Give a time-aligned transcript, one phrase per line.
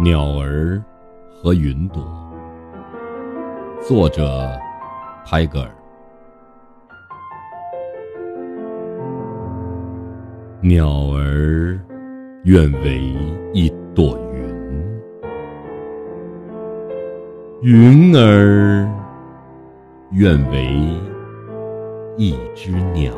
[0.00, 0.82] 鸟儿
[1.30, 2.02] 和云朵。
[3.86, 4.50] 作者
[5.24, 5.70] 泰戈尔
[10.62, 11.78] 鸟儿
[12.44, 13.14] 愿为
[13.52, 14.42] 一朵云。
[17.60, 18.90] 云儿
[20.12, 20.64] 愿为
[22.16, 23.12] 一只鸟。